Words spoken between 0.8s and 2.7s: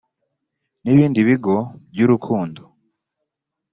n ibindi bigo by urukundo